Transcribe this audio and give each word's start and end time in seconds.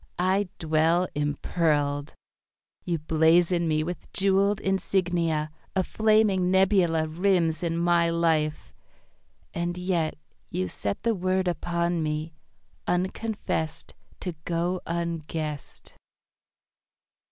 I 0.17 0.49
dwell 0.57 1.07
impearled. 1.13 2.15
You 2.83 2.97
blazon 2.97 3.67
me 3.67 3.83
with 3.83 4.11
jewelled 4.13 4.59
insignia. 4.59 5.51
A 5.75 5.83
flaming 5.83 6.49
nebula 6.49 7.07
Rims 7.07 7.61
in 7.61 7.77
my 7.77 8.09
life. 8.09 8.73
And 9.53 9.77
yet 9.77 10.15
You 10.49 10.69
set 10.69 11.03
The 11.03 11.13
word 11.13 11.47
upon 11.47 12.01
me, 12.01 12.33
unconfessed 12.87 13.93
To 14.21 14.33
go 14.43 14.81
unguessed. 14.87 15.93